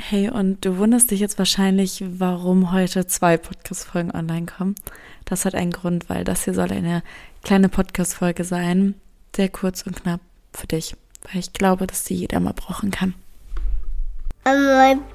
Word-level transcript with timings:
Hey, 0.00 0.30
und 0.30 0.64
du 0.64 0.78
wunderst 0.78 1.10
dich 1.10 1.18
jetzt 1.18 1.38
wahrscheinlich, 1.38 2.02
warum 2.06 2.72
heute 2.72 3.06
zwei 3.08 3.36
Podcast-Folgen 3.36 4.12
online 4.12 4.46
kommen. 4.46 4.76
Das 5.24 5.44
hat 5.44 5.56
einen 5.56 5.72
Grund, 5.72 6.08
weil 6.08 6.22
das 6.24 6.44
hier 6.44 6.54
soll 6.54 6.70
eine 6.70 7.02
kleine 7.42 7.68
Podcast-Folge 7.68 8.44
sein. 8.44 8.94
Sehr 9.34 9.48
kurz 9.48 9.82
und 9.82 10.00
knapp 10.00 10.20
für 10.54 10.68
dich, 10.68 10.94
weil 11.24 11.40
ich 11.40 11.52
glaube, 11.52 11.88
dass 11.88 12.04
sie 12.06 12.14
jeder 12.14 12.38
mal 12.38 12.54
brauchen 12.54 12.92
kann. 12.92 13.14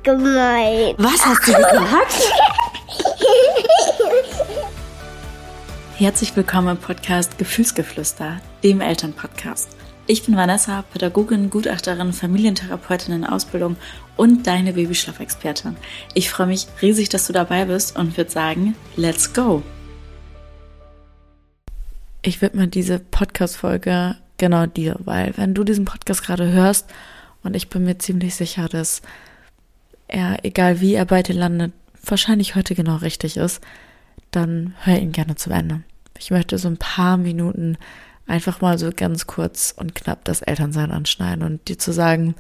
gemein. 0.04 0.96
Was 0.98 1.26
hast 1.26 1.48
du 1.48 1.54
gesagt? 1.54 2.22
Herzlich 5.96 6.36
willkommen 6.36 6.76
im 6.76 6.78
Podcast 6.78 7.38
Gefühlsgeflüster, 7.38 8.42
dem 8.64 8.82
Elternpodcast. 8.82 9.70
Ich 10.06 10.26
bin 10.26 10.36
Vanessa, 10.36 10.82
Pädagogin, 10.82 11.50
Gutachterin, 11.50 12.12
Familientherapeutin 12.12 13.14
in 13.14 13.26
Ausbildung 13.26 13.78
und 14.18 14.46
deine 14.46 14.74
Babyschlafexpertin. 14.74 15.78
Ich 16.14 16.30
freue 16.30 16.48
mich 16.48 16.68
riesig, 16.82 17.08
dass 17.08 17.26
du 17.26 17.32
dabei 17.32 17.64
bist 17.64 17.96
und 17.96 18.18
würde 18.18 18.30
sagen, 18.30 18.76
let's 18.98 19.34
go! 19.34 19.64
Ich 22.22 22.42
widme 22.42 22.68
diese 22.68 23.00
Podcast-Folge 23.00 24.18
genau 24.38 24.66
dir, 24.66 24.98
weil 25.06 25.38
wenn 25.38 25.54
du 25.54 25.64
diesen 25.64 25.86
Podcast 25.86 26.22
gerade 26.26 26.52
hörst 26.52 26.90
und 27.42 27.56
ich 27.56 27.70
bin 27.70 27.86
mir 27.86 27.98
ziemlich 27.98 28.36
sicher, 28.36 28.68
dass 28.68 29.04
er, 30.10 30.44
egal 30.44 30.82
wie 30.82 30.96
er 30.96 31.06
bei 31.06 31.24
dir 31.24 31.36
landet, 31.36 31.72
wahrscheinlich 32.04 32.56
heute 32.56 32.76
genau 32.76 32.98
richtig 32.98 33.38
ist, 33.38 33.62
dann 34.32 34.74
hör 34.84 35.00
ihn 35.00 35.14
gerne 35.14 35.36
zu 35.36 35.50
Ende. 35.50 35.82
Ich 36.20 36.30
möchte 36.30 36.58
so 36.58 36.68
ein 36.68 36.78
paar 36.78 37.16
Minuten 37.16 37.78
einfach 38.28 38.62
mal 38.62 38.78
so 38.78 38.90
ganz 38.96 39.28
kurz 39.28 39.74
und 39.76 39.96
knapp 39.96 40.24
das 40.26 40.42
Elternsein 40.42 40.92
anschneiden 40.92 41.44
und 41.44 41.68
dir 41.68 41.78
zu 41.78 41.92
sagen, 41.92 42.36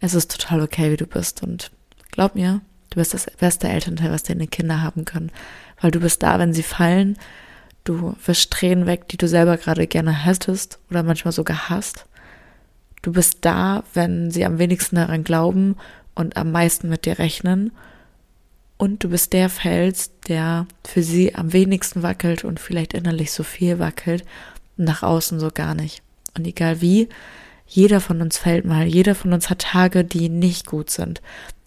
es 0.00 0.14
ist 0.14 0.30
total 0.30 0.60
okay, 0.60 0.90
wie 0.90 0.96
du 0.96 1.06
bist. 1.06 1.42
Und 1.42 1.70
glaub 2.10 2.34
mir, 2.34 2.60
du 2.90 2.96
bist 2.96 3.14
das 3.14 3.26
beste 3.38 3.68
Elternteil, 3.68 4.10
was 4.10 4.22
deine 4.22 4.46
Kinder 4.46 4.82
haben 4.82 5.04
können. 5.04 5.30
Weil 5.80 5.90
du 5.90 6.00
bist 6.00 6.22
da, 6.22 6.38
wenn 6.38 6.52
sie 6.52 6.62
fallen. 6.62 7.16
Du 7.84 8.16
wirst 8.24 8.50
Tränen 8.50 8.86
weg, 8.86 9.08
die 9.08 9.16
du 9.16 9.28
selber 9.28 9.56
gerade 9.56 9.86
gerne 9.86 10.24
hättest 10.24 10.78
oder 10.90 11.02
manchmal 11.02 11.32
sogar 11.32 11.68
hast. 11.68 12.06
Du 13.02 13.12
bist 13.12 13.38
da, 13.42 13.84
wenn 13.92 14.30
sie 14.30 14.46
am 14.46 14.58
wenigsten 14.58 14.96
daran 14.96 15.24
glauben 15.24 15.76
und 16.14 16.38
am 16.38 16.52
meisten 16.52 16.88
mit 16.88 17.04
dir 17.04 17.18
rechnen. 17.18 17.72
Und 18.78 19.04
du 19.04 19.10
bist 19.10 19.32
der 19.34 19.50
Fels, 19.50 20.10
der 20.26 20.66
für 20.84 21.02
sie 21.02 21.34
am 21.34 21.52
wenigsten 21.52 22.02
wackelt 22.02 22.44
und 22.44 22.58
vielleicht 22.58 22.94
innerlich 22.94 23.32
so 23.32 23.42
viel 23.42 23.78
wackelt 23.78 24.24
nach 24.76 25.02
außen 25.02 25.40
so 25.40 25.50
gar 25.52 25.74
nicht. 25.74 26.02
Und 26.36 26.46
egal 26.46 26.80
wie, 26.80 27.08
jeder 27.66 28.00
von 28.00 28.20
uns 28.20 28.38
fällt 28.38 28.64
mal, 28.64 28.86
jeder 28.86 29.14
von 29.14 29.32
uns 29.32 29.50
hat 29.50 29.60
Tage, 29.60 30.04
die 30.04 30.28
nicht 30.28 30.66
gut 30.66 30.90
sind. 30.90 31.22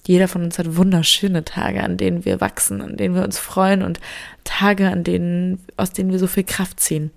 Jeder 0.06 0.28
von 0.28 0.44
uns 0.44 0.58
hat 0.58 0.78
wunderschöne 0.78 1.44
Tage, 1.44 1.84
an 1.84 1.98
denen 1.98 2.24
wir 2.24 2.40
wachsen, 2.40 2.82
an 2.82 2.96
denen 2.96 3.16
wir 3.16 3.24
uns 3.24 3.40
freuen 3.40 3.84
und 3.84 4.00
Tage, 4.46 4.90
an 4.90 5.04
denen, 5.04 5.60
aus 5.76 5.92
denen 5.92 6.12
wir 6.12 6.20
so 6.20 6.28
viel 6.28 6.46
Kraft 6.46 6.80
ziehen. 6.80 7.12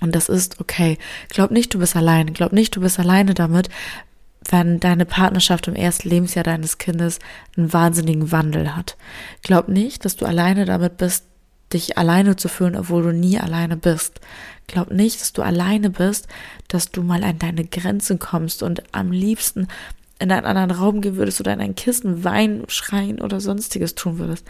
Und 0.00 0.14
das 0.14 0.28
ist 0.28 0.60
okay. 0.60 0.98
Glaub 1.28 1.50
nicht, 1.50 1.74
du 1.74 1.78
bist 1.78 1.96
allein. 1.96 2.32
Glaub 2.32 2.52
nicht, 2.52 2.76
du 2.76 2.80
bist 2.80 3.00
alleine 3.00 3.34
damit, 3.34 3.68
wenn 4.48 4.78
deine 4.78 5.06
Partnerschaft 5.06 5.66
im 5.66 5.74
ersten 5.74 6.08
Lebensjahr 6.08 6.44
deines 6.44 6.78
Kindes 6.78 7.18
einen 7.56 7.72
wahnsinnigen 7.72 8.30
Wandel 8.30 8.76
hat. 8.76 8.96
Glaub 9.42 9.68
nicht, 9.68 10.04
dass 10.04 10.16
du 10.16 10.26
alleine 10.26 10.66
damit 10.66 10.98
bist, 10.98 11.24
dich 11.74 11.98
alleine 11.98 12.36
zu 12.36 12.48
fühlen, 12.48 12.76
obwohl 12.76 13.02
du 13.02 13.12
nie 13.12 13.38
alleine 13.38 13.76
bist. 13.76 14.20
Glaub 14.66 14.90
nicht, 14.90 15.20
dass 15.20 15.32
du 15.32 15.42
alleine 15.42 15.90
bist, 15.90 16.26
dass 16.68 16.90
du 16.90 17.02
mal 17.02 17.22
an 17.22 17.38
deine 17.38 17.64
Grenzen 17.64 18.18
kommst 18.18 18.62
und 18.62 18.82
am 18.92 19.12
liebsten 19.12 19.68
in 20.18 20.32
einen 20.32 20.46
anderen 20.46 20.70
Raum 20.70 21.00
gehen 21.00 21.16
würdest 21.16 21.40
oder 21.40 21.52
in 21.52 21.60
ein 21.60 21.74
Kissen 21.74 22.24
weinen, 22.24 22.64
schreien 22.68 23.20
oder 23.20 23.40
sonstiges 23.40 23.94
tun 23.94 24.18
würdest. 24.18 24.46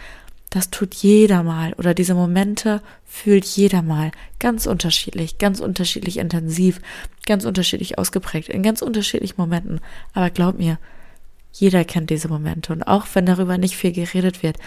Das 0.50 0.70
tut 0.70 0.94
jeder 0.94 1.42
mal 1.42 1.72
oder 1.72 1.94
diese 1.94 2.14
Momente 2.14 2.80
fühlt 3.04 3.44
jeder 3.44 3.82
mal. 3.82 4.12
Ganz 4.38 4.66
unterschiedlich, 4.66 5.38
ganz 5.38 5.58
unterschiedlich 5.58 6.18
intensiv, 6.18 6.80
ganz 7.26 7.44
unterschiedlich 7.44 7.98
ausgeprägt, 7.98 8.50
in 8.50 8.62
ganz 8.62 8.80
unterschiedlichen 8.80 9.34
Momenten. 9.36 9.80
Aber 10.12 10.30
glaub 10.30 10.56
mir, 10.56 10.78
jeder 11.54 11.84
kennt 11.84 12.10
diese 12.10 12.28
Momente 12.28 12.72
und 12.72 12.82
auch 12.82 13.06
wenn 13.14 13.26
darüber 13.26 13.58
nicht 13.58 13.76
viel 13.76 13.92
geredet 13.92 14.42
wird, 14.42 14.58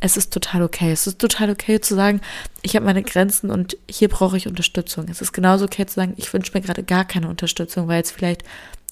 es 0.00 0.16
ist 0.16 0.32
total 0.32 0.62
okay. 0.62 0.92
Es 0.92 1.06
ist 1.06 1.18
total 1.18 1.50
okay 1.50 1.80
zu 1.80 1.94
sagen, 1.94 2.20
ich 2.62 2.76
habe 2.76 2.86
meine 2.86 3.02
Grenzen 3.02 3.50
und 3.50 3.76
hier 3.90 4.08
brauche 4.08 4.36
ich 4.36 4.46
Unterstützung. 4.46 5.06
Es 5.10 5.20
ist 5.20 5.32
genauso 5.32 5.64
okay 5.64 5.86
zu 5.86 5.94
sagen, 5.94 6.14
ich 6.16 6.32
wünsche 6.32 6.52
mir 6.54 6.60
gerade 6.60 6.84
gar 6.84 7.04
keine 7.04 7.28
Unterstützung, 7.28 7.88
weil 7.88 8.02
es 8.02 8.12
vielleicht 8.12 8.44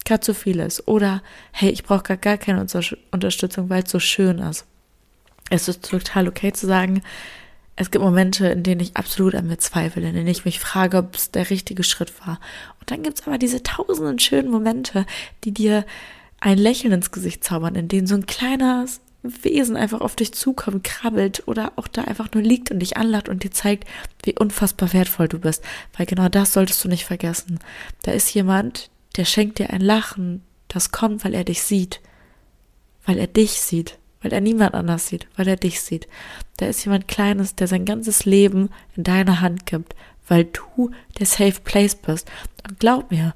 gerade 0.04 0.20
zu 0.20 0.34
viel 0.34 0.58
ist. 0.58 0.88
Oder 0.88 1.22
hey, 1.52 1.70
ich 1.70 1.84
brauche 1.84 2.02
gerade 2.02 2.20
gar 2.20 2.38
keine 2.38 2.66
Unterstützung, 3.10 3.68
weil 3.68 3.84
es 3.84 3.90
so 3.90 4.00
schön 4.00 4.38
ist. 4.38 4.64
Es 5.50 5.68
ist 5.68 5.88
total 5.88 6.26
okay 6.26 6.52
zu 6.52 6.66
sagen, 6.66 7.02
es 7.76 7.90
gibt 7.90 8.04
Momente, 8.04 8.48
in 8.48 8.62
denen 8.62 8.80
ich 8.80 8.96
absolut 8.96 9.34
an 9.34 9.46
mir 9.46 9.58
zweifle, 9.58 10.08
in 10.08 10.14
denen 10.14 10.28
ich 10.28 10.44
mich 10.44 10.58
frage, 10.58 10.96
ob 10.96 11.14
es 11.14 11.30
der 11.30 11.50
richtige 11.50 11.84
Schritt 11.84 12.12
war. 12.26 12.40
Und 12.80 12.90
dann 12.90 13.02
gibt 13.02 13.20
es 13.20 13.26
aber 13.26 13.36
diese 13.36 13.62
tausenden 13.62 14.18
schönen 14.18 14.50
Momente, 14.50 15.06
die 15.44 15.52
dir 15.52 15.84
ein 16.44 16.58
Lächeln 16.58 16.92
ins 16.92 17.10
Gesicht 17.10 17.42
zaubern, 17.42 17.74
in 17.74 17.88
denen 17.88 18.06
so 18.06 18.14
ein 18.14 18.26
kleines 18.26 19.00
Wesen 19.22 19.76
einfach 19.76 20.02
auf 20.02 20.14
dich 20.14 20.34
zukommt, 20.34 20.84
krabbelt 20.84 21.42
oder 21.46 21.72
auch 21.76 21.88
da 21.88 22.02
einfach 22.02 22.28
nur 22.34 22.42
liegt 22.42 22.70
und 22.70 22.80
dich 22.80 22.98
anlacht 22.98 23.30
und 23.30 23.44
dir 23.44 23.50
zeigt, 23.50 23.88
wie 24.24 24.38
unfassbar 24.38 24.92
wertvoll 24.92 25.26
du 25.26 25.38
bist. 25.38 25.64
Weil 25.96 26.04
genau 26.04 26.28
das 26.28 26.52
solltest 26.52 26.84
du 26.84 26.88
nicht 26.88 27.06
vergessen. 27.06 27.60
Da 28.02 28.12
ist 28.12 28.34
jemand, 28.34 28.90
der 29.16 29.24
schenkt 29.24 29.58
dir 29.58 29.70
ein 29.70 29.80
Lachen, 29.80 30.42
das 30.68 30.92
kommt, 30.92 31.24
weil 31.24 31.32
er 31.32 31.44
dich 31.44 31.62
sieht. 31.62 32.02
Weil 33.06 33.16
er 33.16 33.26
dich 33.26 33.52
sieht. 33.52 33.98
Weil 34.20 34.34
er 34.34 34.42
niemand 34.42 34.74
anders 34.74 35.06
sieht. 35.06 35.26
Weil 35.36 35.48
er 35.48 35.56
dich 35.56 35.80
sieht. 35.80 36.08
Da 36.58 36.66
ist 36.66 36.84
jemand 36.84 37.08
Kleines, 37.08 37.54
der 37.54 37.68
sein 37.68 37.86
ganzes 37.86 38.26
Leben 38.26 38.68
in 38.96 39.04
deine 39.04 39.40
Hand 39.40 39.64
gibt. 39.64 39.96
Weil 40.28 40.44
du 40.44 40.90
der 41.18 41.24
Safe 41.24 41.60
Place 41.64 41.94
bist. 41.94 42.30
Und 42.68 42.80
glaub 42.80 43.10
mir, 43.10 43.34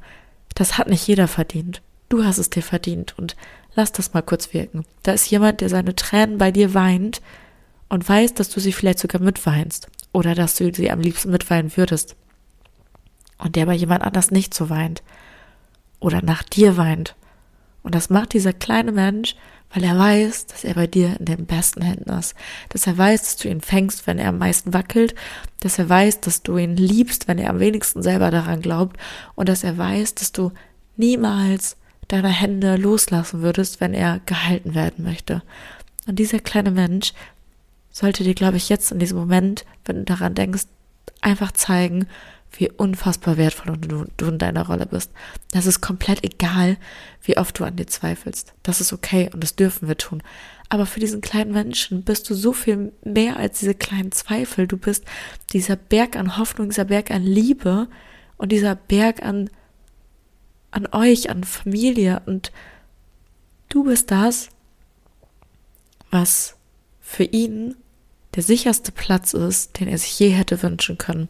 das 0.55 0.77
hat 0.77 0.89
nicht 0.89 1.07
jeder 1.07 1.29
verdient. 1.29 1.81
Du 2.09 2.25
hast 2.25 2.39
es 2.39 2.51
dir 2.51 2.63
verdient. 2.63 3.19
Und 3.19 3.37
Lass 3.79 3.93
das 3.93 4.13
mal 4.13 4.23
kurz 4.23 4.53
wirken. 4.53 4.85
Da 5.05 5.13
ist 5.13 5.31
jemand, 5.31 5.61
der 5.61 5.69
seine 5.69 5.95
Tränen 5.95 6.37
bei 6.37 6.51
dir 6.51 6.75
weint 6.75 7.23
und 7.89 8.09
weiß, 8.09 8.35
dass 8.35 8.49
du 8.51 8.59
sie 8.59 8.73
vielleicht 8.73 8.99
sogar 8.99 9.23
mitweinst 9.23 9.89
oder 10.11 10.35
dass 10.35 10.57
du 10.57 10.75
sie 10.75 10.91
am 10.91 11.01
liebsten 11.01 11.31
mitweinen 11.31 11.77
würdest. 11.77 12.17
Und 13.39 13.55
der 13.55 13.67
bei 13.67 13.75
jemand 13.75 14.03
anders 14.03 14.33
nicht 14.33 14.53
so 14.53 14.69
weint 14.69 15.05
oder 16.01 16.23
nach 16.23 16.43
dir 16.43 16.77
weint. 16.77 17.15
Und 17.85 17.95
das 17.95 18.11
macht 18.11 18.33
dieser 18.33 18.53
kleine 18.53 18.91
Mensch, 18.91 19.37
weil 19.73 19.85
er 19.85 19.97
weiß, 19.97 20.47
dass 20.47 20.65
er 20.65 20.75
bei 20.75 20.89
dir 20.89 21.17
in 21.21 21.27
den 21.27 21.47
besten 21.47 21.83
Händen 21.83 22.11
ist. 22.11 22.35
Dass 22.71 22.89
er 22.89 22.99
weiß, 22.99 23.23
dass 23.23 23.37
du 23.37 23.49
ihn 23.49 23.61
fängst, 23.61 24.09
wenn 24.09 24.19
er 24.19 24.31
am 24.31 24.39
meisten 24.39 24.75
wackelt. 24.75 25.15
Dass 25.61 25.79
er 25.79 25.89
weiß, 25.89 26.21
dass 26.21 26.43
du 26.43 26.57
ihn 26.57 26.77
liebst, 26.77 27.29
wenn 27.29 27.39
er 27.39 27.51
am 27.51 27.61
wenigsten 27.61 28.03
selber 28.03 28.33
daran 28.33 28.61
glaubt. 28.61 28.97
Und 29.37 29.49
dass 29.49 29.63
er 29.63 29.79
weiß, 29.79 30.17
dass 30.17 30.33
du 30.33 30.51
niemals 30.97 31.77
deiner 32.09 32.29
Hände 32.29 32.77
loslassen 32.77 33.43
würdest, 33.43 33.81
wenn 33.81 33.95
er 33.95 34.21
gehalten 34.27 34.75
werden 34.75 35.05
möchte. 35.05 35.43
Und 36.07 36.19
dieser 36.19 36.39
kleine 36.39 36.71
Mensch 36.71 37.13
sollte 37.91 38.25
dir, 38.25 38.35
glaube 38.35 38.57
ich, 38.57 38.69
jetzt 38.69 38.93
in 38.93 38.99
diesem 38.99 39.19
Moment, 39.19 39.65
wenn 39.85 39.97
du 39.97 40.05
daran 40.05 40.35
denkst, 40.35 40.65
einfach 41.21 41.53
zeigen, 41.53 42.07
wie 42.53 42.71
unfassbar 42.71 43.37
wertvoll 43.37 43.77
du, 43.77 44.07
du 44.17 44.27
in 44.27 44.39
deiner 44.39 44.67
Rolle 44.67 44.87
bist. 44.87 45.11
Das 45.53 45.67
ist 45.67 45.81
komplett 45.81 46.25
egal, 46.25 46.79
wie 47.23 47.37
oft 47.37 47.59
du 47.59 47.65
an 47.65 47.77
dir 47.77 47.87
zweifelst. 47.87 48.55
Das 48.63 48.81
ist 48.81 48.93
okay 48.93 49.29
und 49.33 49.43
das 49.43 49.55
dürfen 49.55 49.87
wir 49.87 49.99
tun. 49.99 50.23
Aber 50.71 50.87
für 50.87 51.01
diesen 51.01 51.21
kleinen 51.21 51.53
Menschen 51.53 52.03
bist 52.03 52.29
du 52.29 52.35
so 52.35 52.53
viel 52.53 52.93
mehr 53.05 53.37
als 53.37 53.59
diese 53.59 53.75
kleinen 53.75 54.13
Zweifel. 54.13 54.67
Du 54.67 54.77
bist 54.77 55.05
dieser 55.53 55.77
Berg 55.77 56.17
an 56.17 56.37
Hoffnung, 56.37 56.69
dieser 56.69 56.85
Berg 56.85 57.11
an 57.11 57.23
Liebe 57.23 57.89
und 58.37 58.53
dieser 58.53 58.75
Berg 58.75 59.23
an 59.23 59.51
an 60.71 60.87
euch, 60.93 61.31
an 61.31 61.45
Familie 61.45 62.23
und 62.27 62.53
du 63.69 63.85
bist 63.85 64.11
das, 64.11 64.49
was 66.11 66.57
für 67.01 67.25
ihn 67.25 67.75
der 68.35 68.43
sicherste 68.43 68.93
Platz 68.93 69.35
ist, 69.35 69.81
den 69.81 69.89
er 69.89 69.99
sich 69.99 70.19
je 70.19 70.31
hätte 70.31 70.63
wünschen 70.63 70.99
können. 70.99 71.29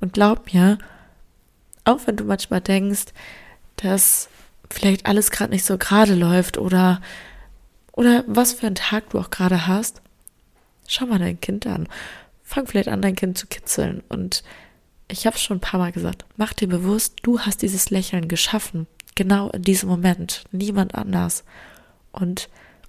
Und 0.00 0.12
glaub 0.14 0.52
mir, 0.52 0.78
auch 1.84 2.00
wenn 2.06 2.16
du 2.16 2.24
manchmal 2.24 2.60
denkst, 2.60 3.06
dass 3.76 4.28
vielleicht 4.70 5.06
alles 5.06 5.30
gerade 5.30 5.52
nicht 5.52 5.64
so 5.64 5.78
gerade 5.78 6.14
läuft 6.14 6.58
oder 6.58 7.00
oder 7.92 8.24
was 8.26 8.52
für 8.52 8.66
einen 8.66 8.76
Tag 8.76 9.10
du 9.10 9.18
auch 9.18 9.30
gerade 9.30 9.66
hast, 9.66 10.00
schau 10.86 11.06
mal 11.06 11.18
dein 11.18 11.40
Kind 11.40 11.66
an. 11.66 11.88
Fang 12.42 12.66
vielleicht 12.66 12.88
an, 12.88 13.02
dein 13.02 13.16
Kind 13.16 13.36
zu 13.36 13.46
kitzeln 13.46 14.02
und 14.08 14.42
ich 15.10 15.26
habe 15.26 15.36
es 15.36 15.42
schon 15.42 15.58
ein 15.58 15.62
paar 15.62 15.80
Mal 15.80 15.92
gesagt, 15.92 16.24
mach 16.36 16.52
dir 16.52 16.68
bewusst, 16.68 17.16
du 17.22 17.40
hast 17.40 17.62
dieses 17.62 17.90
Lächeln 17.90 18.28
geschaffen, 18.28 18.86
genau 19.14 19.50
in 19.50 19.62
diesem 19.62 19.88
Moment, 19.88 20.44
niemand 20.52 20.94
anders. 20.94 21.44
Und 22.12 22.48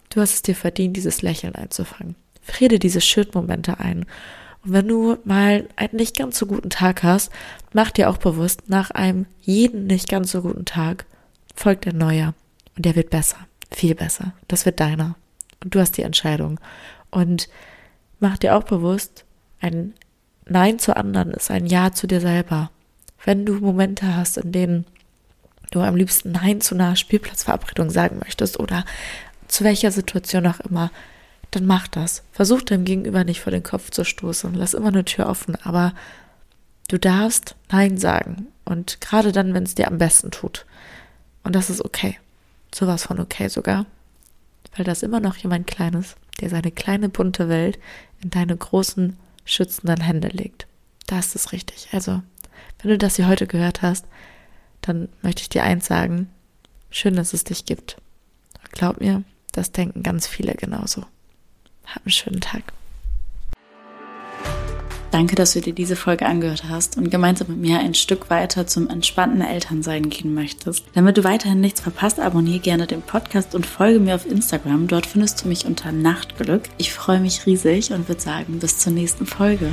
du 0.09 0.21
hast 0.21 0.33
es 0.33 0.41
dir 0.41 0.55
verdient, 0.55 0.97
dieses 0.97 1.21
Lächeln 1.21 1.55
einzufangen. 1.55 2.15
Friede 2.41 2.79
diese 2.79 3.01
Schildmomente 3.01 3.79
ein. 3.79 4.05
Und 4.63 4.73
wenn 4.73 4.87
du 4.87 5.17
mal 5.23 5.67
einen 5.75 5.95
nicht 5.95 6.17
ganz 6.17 6.37
so 6.37 6.45
guten 6.45 6.69
Tag 6.69 7.03
hast, 7.03 7.31
mach 7.73 7.91
dir 7.91 8.09
auch 8.09 8.17
bewusst, 8.17 8.69
nach 8.69 8.91
einem 8.91 9.25
jeden 9.41 9.87
nicht 9.87 10.09
ganz 10.09 10.31
so 10.31 10.41
guten 10.41 10.65
Tag 10.65 11.05
folgt 11.55 11.87
ein 11.87 11.97
neuer. 11.97 12.33
Und 12.75 12.85
der 12.85 12.95
wird 12.95 13.09
besser. 13.09 13.37
viel 13.71 13.95
besser. 13.95 14.33
Das 14.47 14.65
wird 14.65 14.79
deiner. 14.79 15.15
Und 15.63 15.73
du 15.73 15.79
hast 15.79 15.97
die 15.97 16.01
Entscheidung. 16.01 16.59
Und 17.09 17.49
mach 18.19 18.37
dir 18.37 18.55
auch 18.55 18.63
bewusst, 18.63 19.25
ein 19.61 19.93
Nein 20.45 20.79
zu 20.79 20.95
anderen 20.95 21.31
ist 21.31 21.51
ein 21.51 21.65
Ja 21.65 21.91
zu 21.91 22.07
dir 22.07 22.21
selber. 22.21 22.71
Wenn 23.23 23.45
du 23.45 23.55
Momente 23.55 24.15
hast, 24.15 24.37
in 24.37 24.51
denen 24.51 24.85
du 25.71 25.81
am 25.81 25.95
liebsten 25.95 26.31
Nein 26.31 26.61
zu 26.61 26.75
einer 26.75 26.95
Spielplatzverabredung 26.95 27.89
sagen 27.89 28.19
möchtest 28.19 28.59
oder 28.59 28.83
zu 29.47 29.63
welcher 29.63 29.91
Situation 29.91 30.47
auch 30.47 30.59
immer, 30.61 30.91
dann 31.51 31.65
mach 31.65 31.87
das. 31.87 32.23
Versuch 32.31 32.61
deinem 32.61 32.85
Gegenüber 32.85 33.23
nicht 33.23 33.41
vor 33.41 33.51
den 33.51 33.63
Kopf 33.63 33.91
zu 33.91 34.05
stoßen. 34.05 34.53
Lass 34.53 34.73
immer 34.73 34.87
eine 34.87 35.05
Tür 35.05 35.27
offen, 35.27 35.55
aber 35.63 35.93
du 36.87 36.97
darfst 36.97 37.55
Nein 37.69 37.97
sagen. 37.97 38.47
Und 38.63 39.01
gerade 39.01 39.31
dann, 39.31 39.53
wenn 39.53 39.63
es 39.63 39.75
dir 39.75 39.87
am 39.87 39.97
besten 39.97 40.31
tut. 40.31 40.65
Und 41.43 41.55
das 41.55 41.69
ist 41.69 41.83
okay. 41.83 42.17
Sowas 42.73 43.03
von 43.03 43.19
okay 43.19 43.49
sogar. 43.49 43.85
Weil 44.75 44.85
das 44.85 45.03
immer 45.03 45.19
noch 45.19 45.35
jemand 45.35 45.67
Kleines, 45.67 46.15
der 46.39 46.49
seine 46.49 46.71
kleine 46.71 47.09
bunte 47.09 47.49
Welt 47.49 47.77
in 48.23 48.29
deine 48.29 48.55
großen 48.55 49.17
schützenden 49.51 50.01
Hände 50.01 50.29
legt. 50.29 50.67
Da 51.07 51.19
ist 51.19 51.51
richtig. 51.51 51.89
Also, 51.91 52.21
wenn 52.81 52.91
du 52.91 52.97
das 52.97 53.17
hier 53.17 53.27
heute 53.27 53.47
gehört 53.47 53.81
hast, 53.81 54.05
dann 54.81 55.09
möchte 55.21 55.41
ich 55.41 55.49
dir 55.49 55.63
eins 55.63 55.85
sagen. 55.85 56.29
Schön, 56.89 57.15
dass 57.15 57.33
es 57.33 57.43
dich 57.43 57.65
gibt. 57.65 57.97
Glaub 58.71 58.99
mir, 58.99 59.23
das 59.51 59.71
denken 59.71 60.03
ganz 60.03 60.27
viele 60.27 60.55
genauso. 60.55 61.05
Hab 61.85 62.05
einen 62.05 62.11
schönen 62.11 62.41
Tag. 62.41 62.73
Danke, 65.11 65.35
dass 65.35 65.51
du 65.53 65.59
dir 65.59 65.73
diese 65.73 65.97
Folge 65.97 66.25
angehört 66.25 66.63
hast 66.69 66.97
und 66.97 67.11
gemeinsam 67.11 67.49
mit 67.49 67.57
mir 67.57 67.79
ein 67.79 67.93
Stück 67.93 68.29
weiter 68.29 68.65
zum 68.65 68.89
entspannten 68.89 69.41
Elternsein 69.41 70.09
gehen 70.09 70.33
möchtest. 70.33 70.85
Damit 70.93 71.17
du 71.17 71.25
weiterhin 71.25 71.59
nichts 71.59 71.81
verpasst, 71.81 72.19
abonniere 72.19 72.59
gerne 72.59 72.87
den 72.87 73.01
Podcast 73.01 73.53
und 73.53 73.65
folge 73.65 73.99
mir 73.99 74.15
auf 74.15 74.25
Instagram. 74.25 74.87
Dort 74.87 75.05
findest 75.05 75.43
du 75.43 75.49
mich 75.49 75.65
unter 75.65 75.91
Nachtglück. 75.91 76.63
Ich 76.77 76.93
freue 76.93 77.19
mich 77.19 77.45
riesig 77.45 77.91
und 77.91 78.07
würde 78.07 78.21
sagen, 78.21 78.59
bis 78.59 78.77
zur 78.77 78.93
nächsten 78.93 79.25
Folge. 79.25 79.69